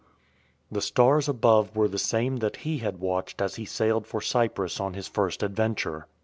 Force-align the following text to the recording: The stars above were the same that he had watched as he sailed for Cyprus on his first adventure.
The 0.71 0.81
stars 0.81 1.29
above 1.29 1.75
were 1.75 1.87
the 1.87 1.99
same 1.99 2.37
that 2.37 2.55
he 2.65 2.79
had 2.79 2.97
watched 2.99 3.39
as 3.39 3.57
he 3.57 3.65
sailed 3.65 4.07
for 4.07 4.19
Cyprus 4.19 4.79
on 4.79 4.95
his 4.95 5.07
first 5.07 5.43
adventure. 5.43 6.07